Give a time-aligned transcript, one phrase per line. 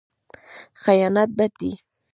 [0.83, 1.71] خیانت بد دی.